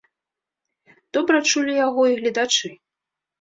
Добра 1.17 1.37
чулі 1.51 1.77
яго 1.87 2.07
і 2.13 2.17
гледачы. 2.23 2.73